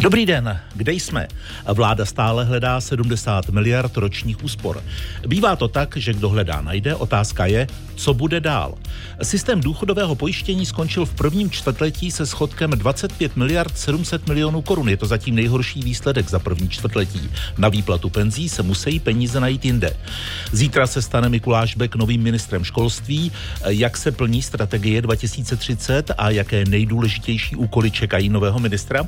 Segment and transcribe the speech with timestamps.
[0.00, 1.28] Dobrý den, kde jsme?
[1.74, 4.82] Vláda stále hledá 70 miliard ročních úspor.
[5.26, 6.94] Bývá to tak, že kdo hledá, najde.
[6.94, 8.74] Otázka je, co bude dál.
[9.22, 14.88] Systém důchodového pojištění skončil v prvním čtvrtletí se schodkem 25 miliard 700 milionů korun.
[14.88, 17.30] Je to zatím nejhorší výsledek za první čtvrtletí.
[17.58, 19.96] Na výplatu penzí se musí peníze najít jinde.
[20.52, 23.32] Zítra se stane Mikuláš Bek novým ministrem školství.
[23.66, 29.06] Jak se plní strategie 2030 a jaké nejdůležitější úkoly čekají nového ministra?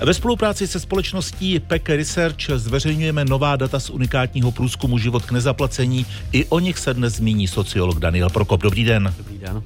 [0.00, 6.06] Ve spolupráci se společností PEC Research zveřejňujeme nová data z unikátního průzkumu Život k nezaplacení.
[6.32, 8.62] I o nich se dnes zmíní sociolog Daniel Prokop.
[8.62, 9.14] Dobrý den.
[9.18, 9.62] Dobrý den.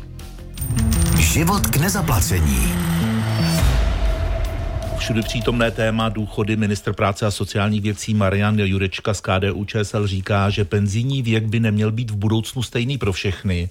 [1.18, 2.72] Život k nezaplacení.
[4.98, 10.50] Všude přítomné téma důchody ministr práce a sociálních věcí Marian Jurečka z KDU ČSL říká,
[10.50, 13.68] že penzijní věk by neměl být v budoucnu stejný pro všechny.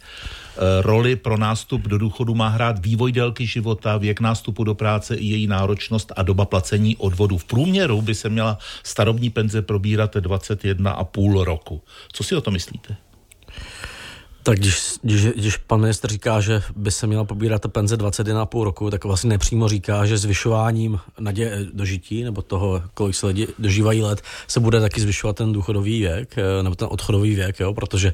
[0.57, 5.15] E, roli pro nástup do důchodu má hrát vývoj délky života, věk nástupu do práce
[5.15, 7.37] i její náročnost a doba placení odvodu.
[7.37, 11.81] V průměru by se měla starobní penze probírat 21,5 roku.
[12.11, 12.95] Co si o to myslíte?
[14.45, 18.63] Tak když, když, když pan ministr říká, že by se měla pobírat ta penze 21,5
[18.63, 24.01] roku, tak vlastně nepřímo říká, že zvyšováním nadě dožití, nebo toho, kolik se lidi dožívají
[24.01, 28.13] let, se bude taky zvyšovat ten důchodový věk, eh, nebo ten odchodový věk, jo, protože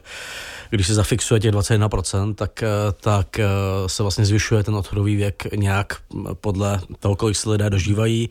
[0.70, 2.68] když se zafixuje těch 21%, tak, eh,
[3.02, 3.45] tak eh,
[3.88, 6.02] se vlastně zvyšuje ten odchodový věk nějak
[6.34, 8.30] podle toho, kolik se lidé dožívají.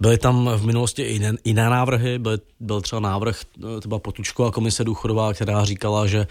[0.00, 3.40] Byly tam v minulosti i jiné, jiné návrhy, byl, byl třeba návrh,
[3.86, 6.26] byla Potučková komise důchodová, která říkala, že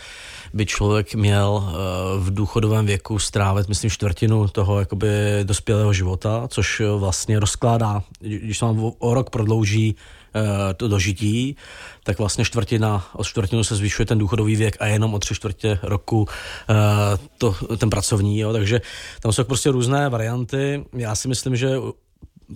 [0.54, 1.74] by člověk měl eh,
[2.20, 5.08] v důchodovém věku strávit, myslím, čtvrtinu toho jakoby
[5.44, 9.96] dospělého života, což vlastně rozkládá, když se vám o rok prodlouží
[10.36, 11.56] eh, to dožití,
[12.04, 15.80] tak vlastně čtvrtina, o čtvrtinu se zvyšuje ten důchodový věk a jenom o tři čtvrtě
[15.84, 16.28] roku
[16.70, 16.76] eh,
[17.38, 18.82] to, ten pracovní, jo, takže
[19.22, 20.86] tam jsou prostě různé varianty.
[20.94, 21.76] Já si myslím, že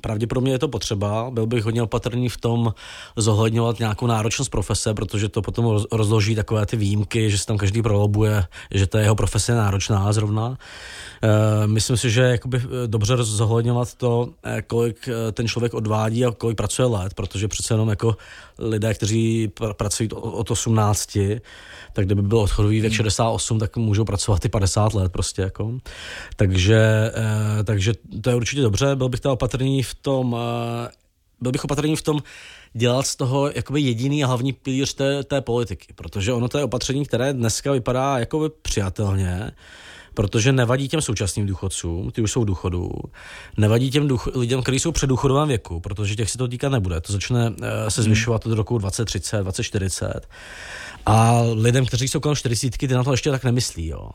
[0.02, 1.31] pravděpodobně je to potřeba.
[1.31, 2.73] Byl bych hodně opatrný v tom
[3.16, 7.81] zohledňovat nějakou náročnost profese, protože to potom rozloží takové ty výjimky, že se tam každý
[7.81, 10.57] prolobuje, že ta jeho profese náročná zrovna.
[11.23, 16.25] Eh, myslím si, že je jakoby eh, dobře zohledňovat to, eh, kolik ten člověk odvádí
[16.25, 18.17] a kolik pracuje let, protože přece jenom jako
[18.59, 21.17] lidé, kteří pr- pracují od 18,
[21.94, 25.73] tak kdyby byl odchodový věk 68, tak můžou pracovat i 50 let prostě jako.
[26.35, 27.12] Takže,
[27.63, 30.38] takže to je určitě dobře, byl bych teda opatrný v tom,
[31.41, 32.23] byl bych opatrný v tom
[32.73, 36.63] dělat z toho jakoby jediný a hlavní pilíř té, té politiky, protože ono to je
[36.63, 39.51] opatření, které dneska vypadá jakoby přijatelně,
[40.13, 42.91] protože nevadí těm současným důchodcům, ty už jsou důchodu,
[43.57, 47.01] nevadí těm duch, lidem, kteří jsou před důchodovém věku, protože těch se to týkat nebude.
[47.01, 47.55] To začne uh,
[47.89, 48.05] se hmm.
[48.05, 50.27] zvyšovat od roku 2030, 2040.
[51.05, 53.88] A lidem, kteří jsou kolem 40, ty na to ještě tak nemyslí.
[53.88, 54.09] Jo.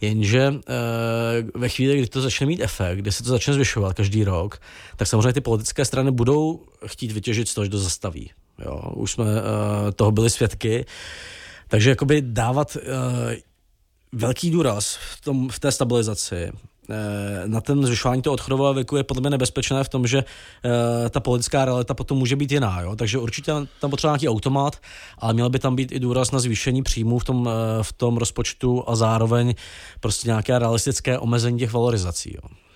[0.00, 4.24] Jenže uh, ve chvíli, kdy to začne mít efekt, kdy se to začne zvyšovat každý
[4.24, 4.60] rok,
[4.96, 8.30] tak samozřejmě ty politické strany budou chtít vytěžit z toho, že to zastaví.
[8.64, 8.92] Jo.
[8.94, 9.30] Už jsme uh,
[9.96, 10.84] toho byli svědky.
[11.68, 12.82] Takže jakoby dávat uh,
[14.12, 16.52] velký důraz v, tom, v té stabilizaci eh,
[17.46, 20.72] na ten zvyšování toho odchodového věku je podle mě nebezpečné v tom, že uh,
[21.10, 22.80] ta politická realita potom může být jiná.
[22.80, 22.96] Jo?
[22.96, 24.76] Takže určitě tam potřeba nějaký automat,
[25.18, 28.16] ale měl by tam být i důraz na zvýšení příjmů v tom, uh, v tom
[28.16, 29.54] rozpočtu a zároveň
[30.00, 32.34] prostě nějaké realistické omezení těch valorizací.
[32.34, 32.67] Jo?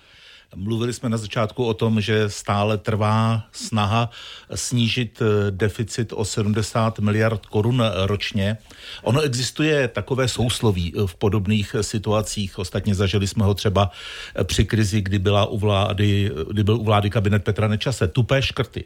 [0.55, 4.09] Mluvili jsme na začátku o tom, že stále trvá snaha
[4.55, 8.57] snížit eh, deficit o 70 miliard korun ročně.
[9.03, 12.59] Ono existuje takové sousloví eh, v podobných situacích.
[12.59, 13.91] Ostatně zažili jsme ho třeba
[14.35, 18.07] eh, při krizi, kdy, byla u vlády, kdy byl u vlády kabinet Petra Nečase.
[18.07, 18.83] Tupé škrty.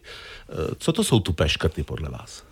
[0.78, 2.47] Co to jsou tupé škrty podle vás?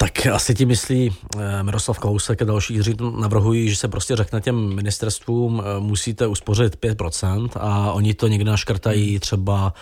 [0.00, 4.40] Tak asi ti myslí eh, Miroslav Kalousek a další, kteří navrhují, že se prostě řekne
[4.40, 9.74] těm ministerstvům, eh, musíte uspořit 5% a oni to někde naškrtají třeba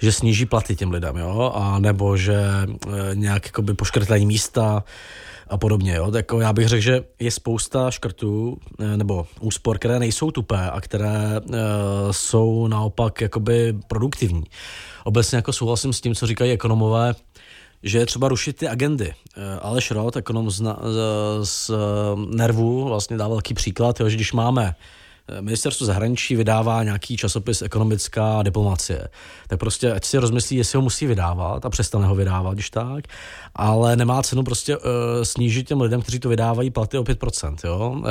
[0.00, 4.84] že sníží platy těm lidem, jo, a nebo že eh, nějak jakoby poškrtají místa
[5.48, 6.10] a podobně, jo.
[6.10, 8.58] Tak já bych řekl, že je spousta škrtů
[8.96, 11.56] nebo úspor, které nejsou tupé a které uh,
[12.10, 14.44] jsou naopak jakoby produktivní.
[15.04, 17.14] Obecně jako souhlasím s tím, co říkají ekonomové,
[17.82, 19.14] že je třeba rušit ty agendy.
[19.36, 20.62] Eh, Aleš Roth, ekonom z,
[21.42, 21.70] z
[22.30, 24.74] Nervu, vlastně dá velký příklad, jo, že když máme
[25.28, 29.08] eh, ministerstvo zahraničí vydává nějaký časopis ekonomická diplomacie.
[29.48, 33.04] Tak prostě ať si rozmyslí, jestli ho musí vydávat a přestane ho vydávat, když tak,
[33.54, 34.82] ale nemá cenu prostě uh,
[35.22, 37.56] snížit těm lidem, kteří to vydávají platy o 5%.
[37.64, 37.94] Jo?
[37.96, 38.04] Uh,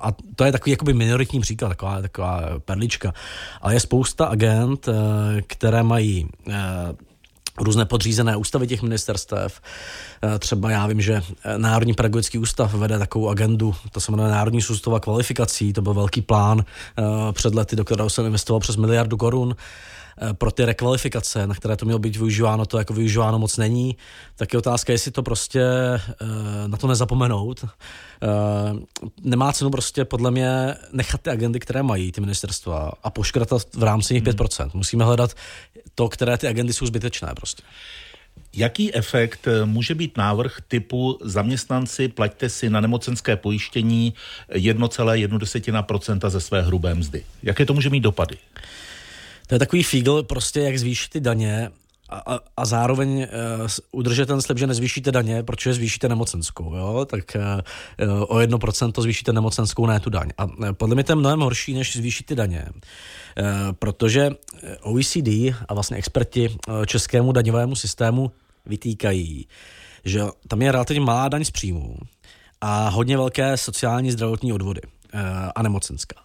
[0.00, 3.12] a to je takový jakoby minoritní příklad, taková, taková perlička.
[3.60, 4.94] Ale je spousta agent, uh,
[5.46, 6.54] které mají uh,
[7.60, 9.60] různé podřízené ústavy těch ministerstev.
[10.22, 14.30] Eh, třeba já vím, že eh, Národní pedagogický ústav vede takovou agendu, to se jmenuje
[14.30, 17.02] Národní soustava kvalifikací, to byl velký plán eh,
[17.32, 19.56] před lety, do kterého se investoval přes miliardu korun
[20.32, 23.96] pro ty rekvalifikace, na které to mělo být využíváno, to jako využíváno moc není,
[24.36, 25.62] tak je otázka, jestli to prostě
[26.66, 27.64] na to nezapomenout.
[29.22, 33.82] Nemá cenu prostě podle mě nechat ty agendy, které mají ty ministerstva a poškratat v
[33.82, 34.62] rámci nich 5%.
[34.62, 34.70] Hmm.
[34.74, 35.34] Musíme hledat
[35.94, 37.62] to, které ty agendy jsou zbytečné prostě.
[38.52, 44.14] Jaký efekt eh, může být návrh typu zaměstnanci, plaťte si na nemocenské pojištění
[44.54, 47.24] 1,1% ze své hrubé mzdy?
[47.42, 48.36] Jaké to může mít dopady?
[49.50, 51.70] To je takový fígl, prostě jak zvýšit ty daně
[52.08, 53.26] a, a, a zároveň
[53.62, 57.06] uh, udržet ten slib, že nezvýšíte daně, protože zvýšíte nemocenskou, jo?
[57.10, 60.28] tak uh, o 1% zvýšíte nemocenskou, ne tu daň.
[60.38, 63.44] A podle mě to je mnohem horší, než zvýšit ty daně, uh,
[63.78, 64.30] protože
[64.82, 65.28] OECD
[65.68, 66.56] a vlastně experti
[66.86, 68.32] českému daňovému systému
[68.66, 69.46] vytýkají,
[70.04, 71.96] že tam je relativně malá daň z příjmů
[72.60, 74.80] a hodně velké sociální zdravotní odvody
[75.54, 76.20] a nemocenská.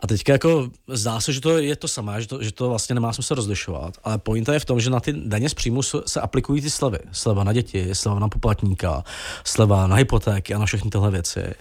[0.00, 2.94] A teďka jako zdá se, že to je to samé, že to, že to vlastně
[2.94, 6.20] nemá smysl rozlišovat, ale pointa je v tom, že na ty daně z příjmu se
[6.20, 6.98] aplikují ty slevy.
[7.12, 9.04] Sleva na děti, sleva na poplatníka,
[9.44, 11.54] sleva na hypotéky a na všechny tyhle věci.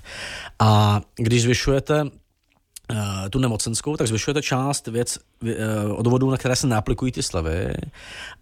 [0.60, 2.08] A když zvyšujete
[2.92, 5.56] eh, tu nemocenskou, tak zvyšujete část věc eh,
[5.96, 7.74] odvodů, na které se neaplikují ty slevy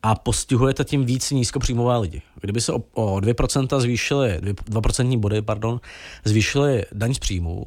[0.03, 2.21] a postihujete tím víc nízkopříjmové lidi.
[2.41, 5.81] Kdyby se o, o 2% zvýšily, 2% body, pardon,
[6.25, 7.65] zvýšily daň z příjmu,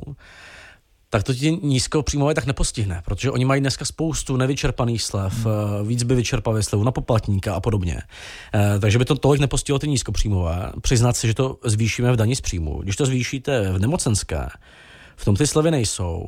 [1.15, 5.89] tak to ti nízkopříjmové tak nepostihne, protože oni mají dneska spoustu nevyčerpaných slev, hmm.
[5.89, 8.03] víc by vyčerpali slevu na poplatníka a podobně.
[8.55, 10.73] Eh, takže by to tolik nepostihlo ty nízkopříjmové.
[10.81, 12.83] Přiznat si, že to zvýšíme v daní z příjmu.
[12.83, 14.47] Když to zvýšíte v nemocenské,
[15.17, 16.27] v tom ty slevy nejsou.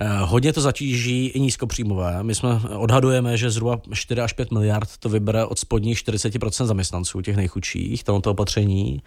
[0.00, 2.22] Eh, hodně to zatíží i nízkopříjmové.
[2.22, 7.20] My jsme odhadujeme, že zhruba 4 až 5 miliard to vybere od spodních 40% zaměstnanců,
[7.20, 9.02] těch nejchudších, tohoto opatření.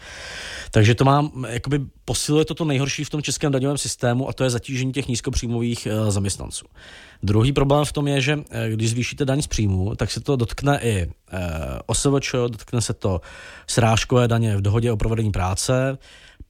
[0.72, 4.44] Takže to má, jakoby posiluje to to nejhorší v tom českém daňovém systému a to
[4.44, 6.66] je zatížení těch nízkopříjmových eh, zaměstnanců.
[7.24, 10.36] Druhý problém v tom je, že eh, když zvýšíte daň z příjmu, tak se to
[10.36, 11.12] dotkne i
[11.86, 13.22] OSVČ, dotkne se to
[13.68, 15.98] srážkové daně v dohodě o provedení práce,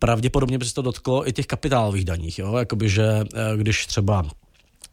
[0.01, 2.39] pravděpodobně by se to dotklo i těch kapitálových daních.
[2.39, 2.57] Jo?
[2.57, 4.23] Jakoby, že eh, když třeba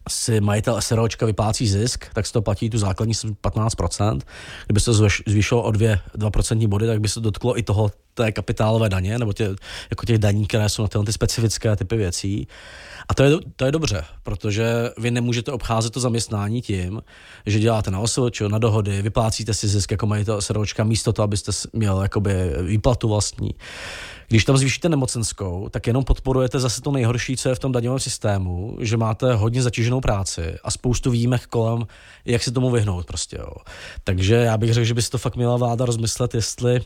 [0.09, 4.19] si majitel SROčka vyplácí zisk, tak se to platí tu základní 15%.
[4.65, 7.91] Kdyby se to zvýšilo o 2, 2% body, tak by se to dotklo i toho
[8.23, 9.55] té kapitálové daně, nebo tě,
[9.89, 12.47] jako těch daní, které jsou na tyhle ty specifické typy věcí.
[13.09, 17.01] A to je, to je dobře, protože vy nemůžete obcházet to zaměstnání tím,
[17.45, 21.51] že děláte na OSVČ, na dohody, vyplácíte si zisk jako majitel SROčka místo toho, abyste
[21.73, 22.33] měl jakoby
[22.63, 23.51] výplatu vlastní.
[24.27, 27.99] Když tam zvýšíte nemocenskou, tak jenom podporujete zase to nejhorší, co je v tom daňovém
[27.99, 31.87] systému, že máte hodně zatíženou práci a spoustu výjimek kolem,
[32.25, 33.37] jak se tomu vyhnout prostě.
[33.39, 33.53] Jo.
[34.03, 36.81] Takže já bych řekl, že by si to fakt měla vláda rozmyslet, jestli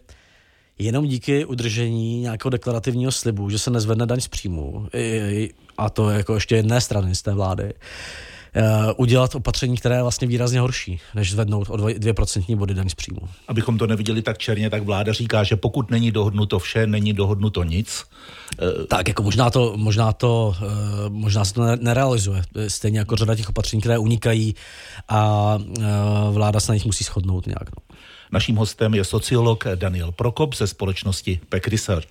[0.79, 4.87] jenom díky udržení nějakého deklarativního slibu, že se nezvedne daň z příjmu,
[5.77, 7.73] a to jako ještě jedné strany z té vlády,
[8.55, 12.95] Eh, udělat opatření, které je vlastně výrazně horší, než zvednout o 2% body daň z
[12.95, 13.21] příjmu.
[13.47, 17.63] Abychom to neviděli tak černě, tak vláda říká, že pokud není dohodnuto vše, není dohodnuto
[17.63, 18.03] nic.
[18.59, 22.41] Eh, tak jako možná to, možná to, eh, možná se to nerealizuje.
[22.67, 24.55] Stejně jako řada těch opatření, které unikají
[25.09, 25.57] a
[26.31, 27.69] vláda se na nich musí shodnout nějak.
[27.75, 27.95] No.
[28.31, 32.07] Naším hostem je sociolog Daniel Prokop ze společnosti Peck Research.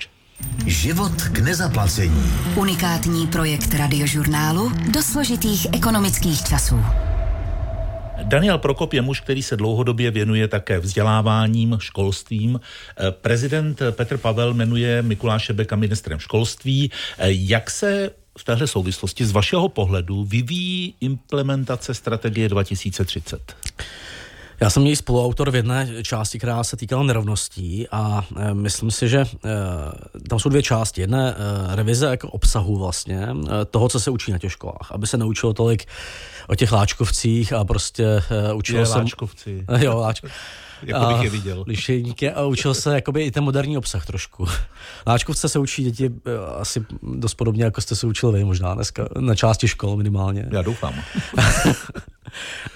[0.66, 2.32] Život k nezaplacení.
[2.56, 6.80] Unikátní projekt radiožurnálu do složitých ekonomických časů.
[8.22, 12.60] Daniel Prokop je muž, který se dlouhodobě věnuje také vzděláváním, školstvím.
[12.60, 16.90] Eh, prezident Petr Pavel jmenuje Mikuláše Beka ministrem školství.
[17.18, 23.56] Eh, jak se v téhle souvislosti z vašeho pohledu vyvíjí implementace strategie 2030?
[24.62, 29.08] Já jsem měl spoluautor v jedné části, která se týkala nerovností a e, myslím si,
[29.08, 29.26] že e,
[30.28, 31.00] tam jsou dvě části.
[31.00, 31.34] Jedna e,
[31.76, 35.52] revize jako obsahu vlastně, e, toho, co se učí na těch školách, aby se naučilo
[35.52, 35.84] tolik
[36.48, 38.98] o těch láčkovcích a prostě e, učilo je se...
[38.98, 39.64] Láčkovci.
[39.78, 40.28] jo, láčko...
[40.82, 41.64] jako bych je viděl.
[41.66, 44.46] Lišejníky a učil se jakoby i ten moderní obsah trošku.
[45.06, 49.08] Láčkovce se učí děti e, asi dost podobně, jako jste se učil vy možná dneska,
[49.18, 50.48] na části škol minimálně.
[50.50, 50.94] Já doufám.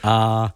[0.02, 0.49] a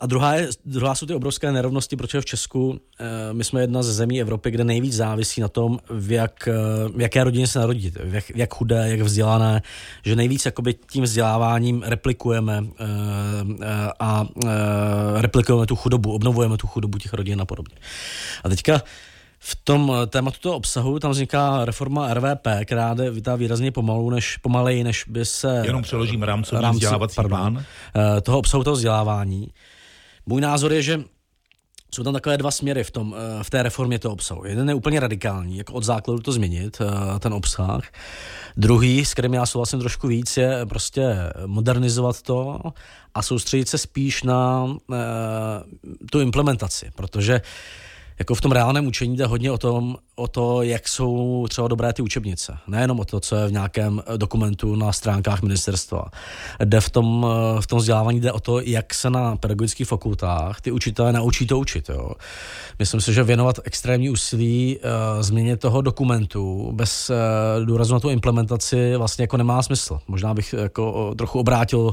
[0.00, 3.82] a druhá, je, druhá jsou ty obrovské nerovnosti, protože v Česku eh, my jsme jedna
[3.82, 6.52] ze zemí Evropy, kde nejvíc závisí na tom, v, jak, eh,
[6.96, 9.62] v jaké rodině se narodit, v jak, jak chudé, jak vzdělané,
[10.04, 12.64] že nejvíc jakoby tím vzděláváním replikujeme
[14.00, 14.26] a
[15.16, 17.76] replikujeme tu chudobu, obnovujeme tu chudobu těch rodin a podobně.
[18.44, 18.82] A teďka
[19.44, 24.36] v tom eh, tématu toho obsahu tam vzniká reforma RVP, která jde výrazně pomalu, než,
[24.36, 25.62] pomaleji, než by se...
[25.64, 27.64] Jenom přeložím rámcový rámci, vzdělávací pardon, plán.
[27.96, 29.48] Eh, toho obsahu toho vzdělávání.
[30.26, 31.00] Můj názor je, že
[31.94, 34.44] jsou tam takové dva směry v, tom, v té reformě toho obsahu.
[34.44, 36.78] Jeden je úplně radikální, jako od základu to změnit,
[37.18, 37.80] ten obsah.
[38.56, 42.60] Druhý, s kterým já souhlasím trošku víc, je prostě modernizovat to
[43.14, 44.68] a soustředit se spíš na
[46.10, 47.40] tu implementaci, protože
[48.18, 51.92] jako v tom reálném učení jde hodně o, tom, o to, jak jsou třeba dobré
[51.92, 52.58] ty učebnice.
[52.66, 56.04] Nejenom o to, co je v nějakém dokumentu na stránkách ministerstva.
[56.64, 57.26] Jde v tom,
[57.60, 61.58] v tom vzdělávání jde o to, jak se na pedagogických fakultách ty učitelé naučí to
[61.58, 61.88] učit.
[61.88, 62.10] Jo.
[62.78, 68.08] Myslím si, že věnovat extrémní úsilí uh, změně toho dokumentu bez uh, důrazu na tu
[68.08, 69.98] implementaci vlastně jako nemá smysl.
[70.08, 71.92] Možná bych jako trochu obrátil uh,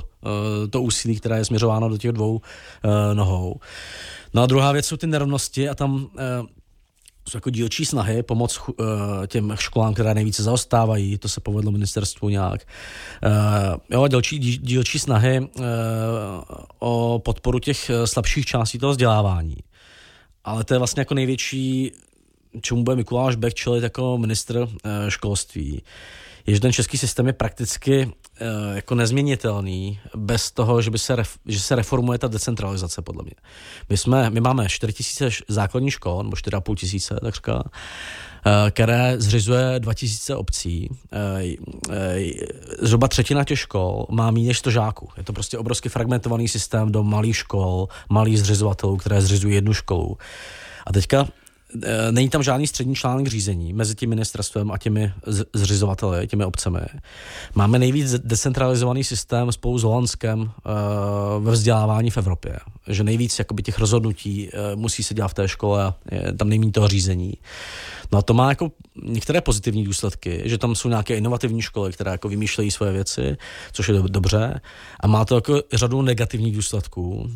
[0.70, 2.42] to úsilí, které je směřováno do těch dvou uh,
[3.14, 3.60] nohou.
[4.34, 6.44] No a druhá věc jsou ty nerovnosti a tam e,
[7.30, 12.30] jsou jako dílčí snahy pomoct e, těm školám, které nejvíce zaostávají, to se povedlo ministerstvu
[12.30, 12.62] nějak.
[12.62, 15.50] E, jo, dílčí, dílčí snahy
[16.80, 19.58] o podporu těch slabších částí toho vzdělávání.
[20.44, 21.92] Ale to je vlastně jako největší,
[22.62, 25.82] čemu bude Mikuláš Beck čelit jako ministr e, školství
[26.48, 31.15] je, že ten český systém je prakticky Eh, jako nezměnitelný bez toho, že, by se,
[31.15, 33.34] ref, že se reformuje ta decentralizace, podle mě.
[33.89, 37.63] My, jsme, my máme 4 tisíce základních škol, nebo 4,5 tisíce, tak říká,
[38.46, 40.89] eh, které zřizuje 2000 obcí.
[41.12, 41.44] Eh,
[42.82, 45.10] zhruba třetina těch škol má méně než 100 žáků.
[45.18, 50.18] Je to prostě obrovský fragmentovaný systém do malých škol, malých zřizovatelů, které zřizují jednu školu.
[50.86, 51.38] A teďka Eh,
[52.12, 55.14] není tam žádný střední článek řízení mezi tím ministerstvem a těmi
[55.54, 56.80] zřizovateli, těmi obcemi.
[57.56, 60.50] Máme nejvíc decentralizovaný systém spolu s Holandskem uh,
[61.44, 62.58] ve vzdělávání v Evropě.
[62.88, 65.96] Že nejvíc jakoby, těch rozhodnutí uh, musí se dělat v té škole a
[66.38, 67.34] tam nejméně toho řízení.
[68.12, 68.72] No a to má jako
[69.04, 73.38] některé pozitivní důsledky, že tam jsou nějaké inovativní školy, které jako vymýšlejí svoje věci,
[73.72, 74.62] což je dobře.
[75.00, 77.30] A má to jako řadu negativních důsledků.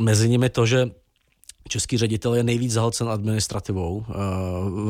[0.00, 0.90] Mezi nimi to, že
[1.68, 4.04] český ředitel je nejvíc zahlcen administrativou uh,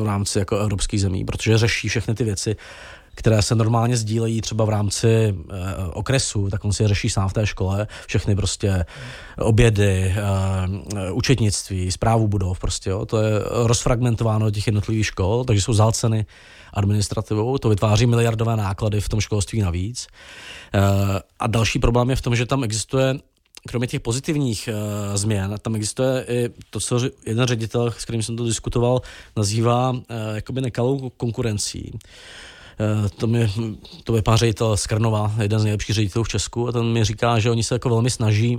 [0.01, 2.55] v rámci jako evropských zemí, protože řeší všechny ty věci,
[3.15, 5.45] které se normálně sdílejí třeba v rámci uh,
[5.93, 8.85] okresu, tak on si je řeší sám v té škole, všechny prostě
[9.39, 10.15] obědy,
[10.93, 16.25] uh, účetnictví, zprávu budov, prostě jo, to je rozfragmentováno těch jednotlivých škol, takže jsou zahlceny
[16.73, 20.07] administrativou, to vytváří miliardové náklady v tom školství navíc.
[21.39, 23.15] A další problém je v tom, že tam existuje
[23.67, 28.35] kromě těch pozitivních uh, změn, tam existuje i to, co jeden ředitel, s kterým jsem
[28.35, 29.01] to diskutoval,
[29.37, 30.01] nazývá uh,
[30.35, 31.91] jakoby nekalou konkurencí.
[31.93, 33.51] Uh, to, mi,
[34.03, 37.03] to je pán ředitel z Krnova, jeden z nejlepších ředitelů v Česku, a ten mi
[37.03, 38.57] říká, že oni se jako velmi snaží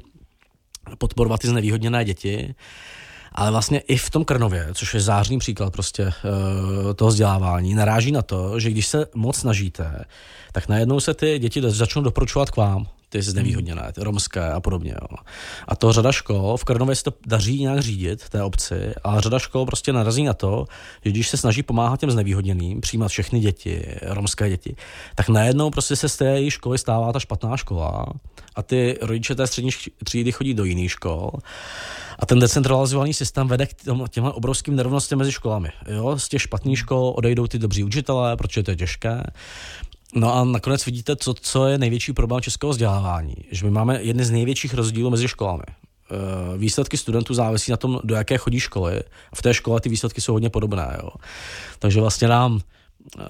[0.98, 2.54] podporovat ty znevýhodněné děti,
[3.32, 6.12] ale vlastně i v tom Krnově, což je zářný příklad prostě
[6.96, 10.04] toho vzdělávání, naráží na to, že když se moc snažíte,
[10.52, 14.94] tak najednou se ty děti začnou doporučovat k vám ty znevýhodněné, ty romské a podobně.
[15.02, 15.16] Jo.
[15.68, 19.38] A to řada škol, v Krnově se to daří nějak řídit, té obci, a řada
[19.38, 20.64] škol prostě narazí na to,
[21.04, 24.76] že když se snaží pomáhat těm znevýhodněným, přijímat všechny děti, romské děti,
[25.14, 28.06] tak najednou prostě se z té školy stává ta špatná škola
[28.56, 29.70] a ty rodiče té střední
[30.04, 31.30] třídy chodí do jiných škol.
[32.18, 33.74] A ten decentralizovaný systém vede k
[34.10, 35.68] těmhle obrovským nerovnostem mezi školami.
[35.88, 36.18] Jo?
[36.18, 39.22] Z těch špatných škol odejdou ty dobří učitelé, protože to je těžké.
[40.14, 43.34] No a nakonec vidíte, co, co je největší problém českého vzdělávání.
[43.50, 45.64] Že my máme jedny z největších rozdílů mezi školami.
[46.10, 49.02] Eh, výsledky studentů závisí na tom, do jaké chodí školy.
[49.34, 50.96] V té škole ty výsledky jsou hodně podobné.
[51.02, 51.10] Jo.
[51.78, 52.60] Takže vlastně nám
[53.18, 53.22] eh,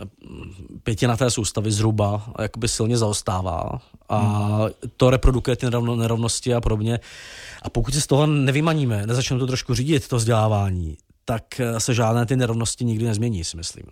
[0.83, 4.69] pětina té soustavy zhruba jakoby silně zaostává a hmm.
[4.97, 5.67] to reprodukuje ty
[5.97, 7.01] nerovnosti a podobně.
[7.63, 11.95] A pokud se z toho nevymaníme, nezačneme to trošku řídit, to vzdělávání, tak eh, se
[11.95, 13.85] žádné ty nerovnosti nikdy nezmění, si myslím.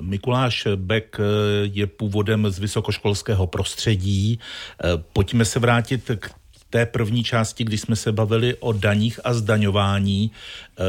[0.00, 1.22] Mikuláš Beck eh,
[1.62, 4.38] je původem z vysokoškolského prostředí.
[4.38, 6.30] Eh, pojďme se vrátit k
[6.70, 10.30] té první části, kdy jsme se bavili o daních a zdaňování.
[10.30, 10.82] Eh,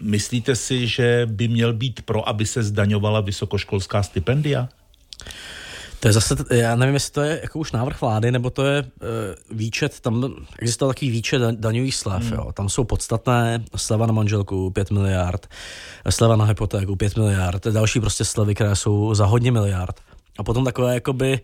[0.00, 4.68] myslíte si, že by měl být pro, aby se zdaňovala vysokoškolská stipendia?
[6.00, 8.82] To je zase, já nevím, jestli to je jako už návrh vlády, nebo to je
[8.82, 8.88] uh,
[9.50, 12.32] výčet, tam existuje takový výčet daňových slev, hmm.
[12.32, 12.52] jo.
[12.52, 15.46] Tam jsou podstatné sleva na manželku 5 miliard,
[16.10, 20.00] sleva na hypotéku 5 miliard, další prostě slevy, které jsou za hodně miliard.
[20.38, 21.40] A potom takové jakoby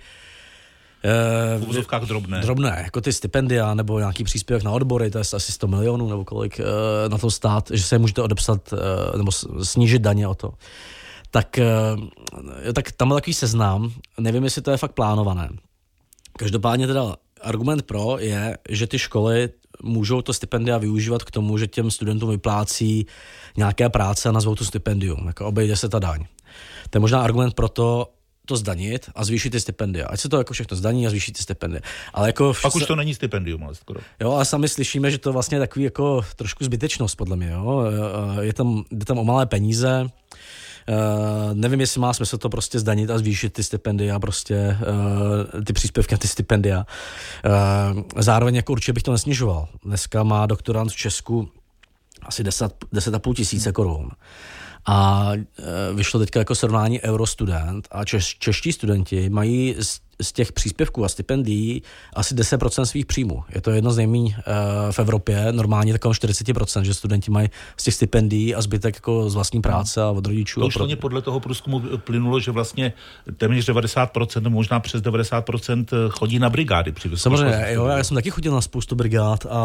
[1.58, 2.40] v úzovkách drobné.
[2.40, 6.24] Drobné, jako ty stipendia nebo nějaký příspěvek na odbory, to je asi 100 milionů nebo
[6.24, 6.60] kolik
[7.08, 8.74] na to stát, že se můžete odepsat
[9.16, 9.32] nebo
[9.62, 10.52] snížit daně o to
[11.30, 15.48] tak, eh, tak tam byl takový seznam, nevím, jestli to je fakt plánované.
[16.38, 19.48] Každopádně teda argument pro je, že ty školy
[19.82, 23.06] můžou to stipendia využívat k tomu, že těm studentům vyplácí
[23.56, 26.24] nějaké práce a nazvou to stipendium, jako obejde se ta daň.
[26.90, 28.12] To je možná argument pro to,
[28.46, 30.06] to zdanit a zvýšit ty stipendia.
[30.06, 31.80] Ať se to jako všechno zdaní a zvýšit ty stipendia.
[32.14, 34.00] Ale jako Pak už to není stipendium, ale skoro.
[34.20, 37.50] Jo, ale sami slyšíme, že to vlastně je takový jako trošku zbytečnost, podle mě.
[37.50, 37.84] Jo.
[38.40, 40.06] Je tam, jde tam o malé peníze,
[40.88, 44.78] Uh, nevím, jestli má smysl to prostě zdanit a zvýšit ty stipendia, prostě
[45.54, 46.86] uh, ty příspěvky a ty stipendia.
[47.96, 49.68] Uh, zároveň jako určitě bych to nesnižoval.
[49.84, 51.48] Dneska má doktorant v Česku
[52.22, 54.10] asi 10, 10,5 tisíce korun.
[54.88, 55.30] A
[55.94, 61.08] vyšlo teďka jako srovnání Eurostudent a češ, čeští studenti mají z z těch příspěvků a
[61.08, 61.82] stipendií
[62.14, 63.42] asi 10% svých příjmů.
[63.54, 64.42] Je to jedno z nejméně uh,
[64.92, 69.34] v Evropě, normálně takovém 40%, že studenti mají z těch stipendií a zbytek jako z
[69.34, 70.60] vlastní práce a od rodičů.
[70.60, 70.86] To už pro...
[71.00, 72.92] podle toho průzkumu plynulo, že vlastně
[73.36, 78.52] téměř 90%, možná přes 90% chodí na brigády při Samozřejmě, jo, já jsem taky chodil
[78.52, 79.46] na spoustu brigád.
[79.46, 79.58] A,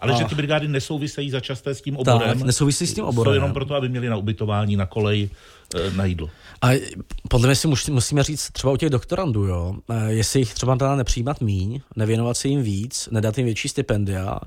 [0.00, 0.16] Ale a...
[0.16, 2.38] že ty brigády nesouvisejí začasté s tím oborem.
[2.38, 3.30] Tak, nesouvisejí s tím oborem.
[3.30, 5.61] To jenom proto, aby měli na ubytování, na kolej, eh,
[5.96, 6.30] na jídlo.
[6.62, 6.80] A
[7.28, 10.96] podle mě si musíme říct třeba u těch doktorandů, jo, eh, jestli jich třeba teda
[10.96, 14.38] nepřijímat míň, nevěnovat se jim víc, nedat jim větší stipendia,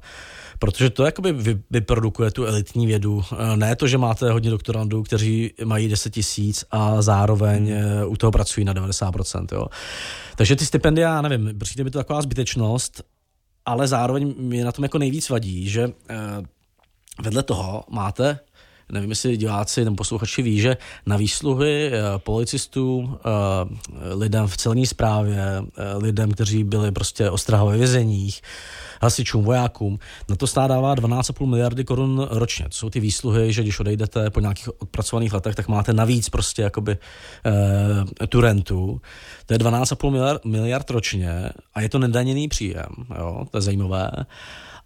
[0.59, 1.35] protože to jakoby
[1.71, 3.23] vyprodukuje tu elitní vědu.
[3.31, 7.75] Eh, ne to, že máte hodně doktorandů, kteří mají 10 tisíc a zároveň hmm.
[7.75, 9.51] Eh, u toho pracují na 90%.
[9.51, 9.67] Jo.
[10.35, 13.03] Takže ty stipendia, nevím, přijde mi to taková zbytečnost,
[13.65, 15.89] ale zároveň mi na tom jako nejvíc vadí, že
[17.21, 18.39] vedle toho máte
[18.91, 24.85] nevím, jestli diváci nebo posluchači ví, že na výsluhy eh, policistů, eh, lidem v celní
[24.85, 28.41] správě, eh, lidem, kteří byli prostě ostraha ve vězeních,
[29.01, 29.99] hasičům, vojákům,
[30.29, 32.65] na to stát dává 12,5 miliardy korun ročně.
[32.65, 36.61] To jsou ty výsluhy, že když odejdete po nějakých odpracovaných letech, tak máte navíc prostě
[36.61, 36.97] jakoby
[38.21, 39.01] e, tu rentu.
[39.45, 44.11] To je 12,5 miliard, miliard ročně a je to nedaněný příjem, jo, to je zajímavé.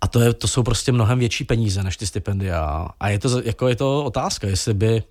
[0.02, 2.88] A to, je, to jsou prostě mnohem větší peníze než ty stipendia.
[3.00, 5.04] A je to, jako je to otázka, jestli by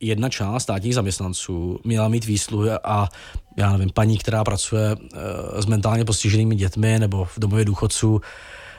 [0.00, 3.08] jedna část státních zaměstnanců měla mít výsluhy a
[3.56, 8.20] já nevím, paní, která pracuje e, s mentálně postiženými dětmi nebo v domově důchodců,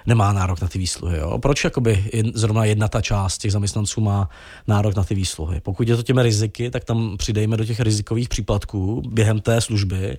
[0.09, 1.17] nemá nárok na ty výsluhy.
[1.17, 1.37] Jo?
[1.37, 4.29] Proč jakoby zrovna jedna ta část těch zaměstnanců má
[4.67, 5.59] nárok na ty výsluhy?
[5.61, 10.17] Pokud je to těmi riziky, tak tam přidejme do těch rizikových příplatků během té služby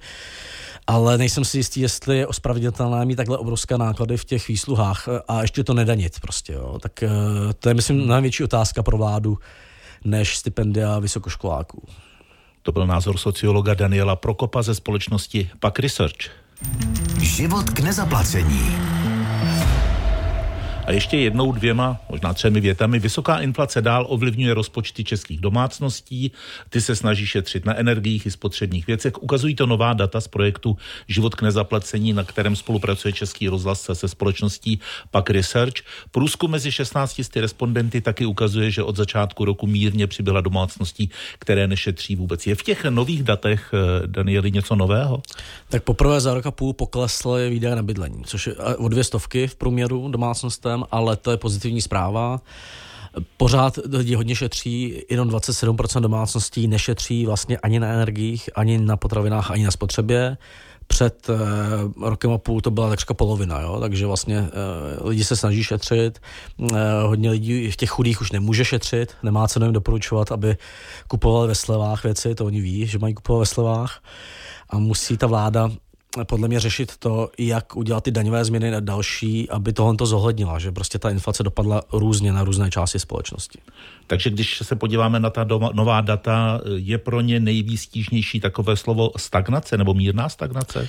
[0.86, 5.42] ale nejsem si jistý, jestli je ospravedlnitelné mít takhle obrovské náklady v těch výsluhách a
[5.42, 6.78] ještě to nedanit prostě, jo.
[6.82, 7.08] Tak eh,
[7.58, 9.38] to je, myslím, největší otázka pro vládu
[10.04, 11.82] než stipendia vysokoškoláků.
[12.62, 16.30] To byl názor sociologa Daniela Prokopa ze společnosti PAK Research.
[17.20, 18.76] Život k nezaplacení.
[20.90, 26.32] A ještě jednou dvěma, možná třemi větami, vysoká inflace dál ovlivňuje rozpočty českých domácností,
[26.70, 29.22] ty se snaží šetřit na energiích i spotřebních věcech.
[29.22, 30.76] Ukazují to nová data z projektu
[31.08, 35.74] Život k nezaplacení, na kterém spolupracuje Český rozhlas se společností PAK Research.
[36.10, 42.16] Průzkum mezi 16 respondenty taky ukazuje, že od začátku roku mírně přibyla domácností, které nešetří
[42.16, 42.46] vůbec.
[42.46, 45.22] Je v těch nových datech, eh, Danieli, něco nového?
[45.68, 49.46] Tak poprvé za rok a půl poklesly výdaje na bydlení, což je o dvě stovky
[49.46, 52.40] v průměru domácnostem ale to je pozitivní zpráva.
[53.36, 59.50] Pořád lidi hodně šetří, jenom 27% domácností nešetří vlastně ani na energiích, ani na potravinách,
[59.50, 60.36] ani na spotřebě.
[60.86, 61.36] Před eh,
[62.08, 63.80] rokem a půl to byla takřka polovina, jo?
[63.80, 66.18] takže vlastně eh, lidi se snaží šetřit,
[66.72, 70.56] eh, hodně lidí v těch chudých už nemůže šetřit, nemá cenu jim doporučovat, aby
[71.08, 74.02] kupovali ve slevách věci, to oni ví, že mají kupovat ve slevách
[74.70, 75.70] a musí ta vláda
[76.24, 80.58] podle mě řešit to, jak udělat ty daňové změny na další, aby tohle to zohlednila,
[80.58, 83.58] že prostě ta inflace dopadla různě na různé části společnosti.
[84.06, 89.10] Takže když se podíváme na ta doma, nová data, je pro ně nejvýstížnější takové slovo
[89.16, 90.88] stagnace nebo mírná stagnace?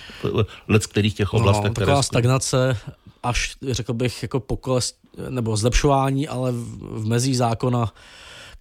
[0.67, 1.69] Let z kterých těch oblastech?
[1.69, 2.03] No, taková které...
[2.03, 2.77] stagnace,
[3.23, 4.93] až řekl bych jako pokles
[5.29, 7.93] nebo zlepšování, ale v mezí zákona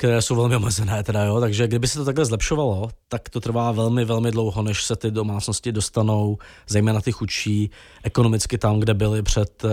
[0.01, 1.03] které jsou velmi omezené.
[1.03, 1.41] Teda, jo?
[1.41, 5.11] Takže kdyby se to takhle zlepšovalo, tak to trvá velmi, velmi dlouho, než se ty
[5.11, 7.71] domácnosti dostanou, zejména ty chudší,
[8.03, 9.71] ekonomicky tam, kde byly před uh,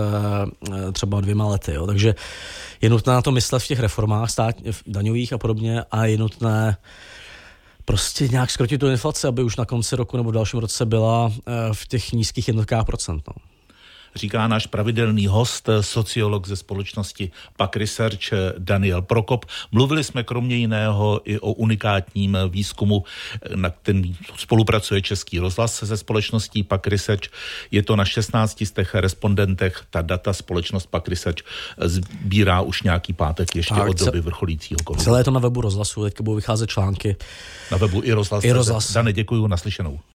[0.91, 1.73] třeba dvěma lety.
[1.73, 1.87] Jo?
[1.87, 2.15] Takže
[2.81, 4.55] je nutné na to myslet v těch reformách stát,
[4.87, 6.77] daňových a podobně a je nutné
[7.85, 11.25] prostě nějak skrotit tu inflaci, aby už na konci roku nebo v dalším roce byla
[11.25, 11.33] uh,
[11.73, 13.23] v těch nízkých jednotkách procent.
[13.27, 13.56] No
[14.17, 19.45] říká náš pravidelný host, sociolog ze společnosti PAK Research Daniel Prokop.
[19.71, 23.03] Mluvili jsme kromě jiného i o unikátním výzkumu,
[23.55, 24.03] na ten
[24.37, 27.23] spolupracuje Český rozhlas se společností PAK Research.
[27.71, 29.83] Je to na 16 z těch respondentech.
[29.89, 31.43] Ta data společnost PAK Research
[31.85, 35.03] sbírá už nějaký pátek ještě tak, od doby vrcholícího covidu.
[35.03, 37.15] Celé je to na webu rozhlasu, teďka budou vycházet články.
[37.71, 38.43] Na webu i rozhlas.
[38.43, 38.93] I rozhlas.
[38.93, 39.99] Dane, děkuji, naslyšenou.